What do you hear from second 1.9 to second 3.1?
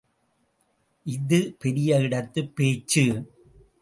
இடத்துப் பேச்சு.